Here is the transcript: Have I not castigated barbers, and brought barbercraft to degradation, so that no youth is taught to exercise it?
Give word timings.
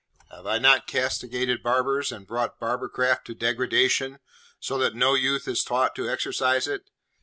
Have 0.31 0.47
I 0.47 0.57
not 0.57 0.87
castigated 0.87 1.61
barbers, 1.61 2.11
and 2.11 2.25
brought 2.25 2.59
barbercraft 2.59 3.23
to 3.25 3.35
degradation, 3.35 4.17
so 4.59 4.79
that 4.79 4.95
no 4.95 5.13
youth 5.13 5.47
is 5.47 5.63
taught 5.63 5.93
to 5.93 6.09
exercise 6.09 6.65
it? 6.65 6.89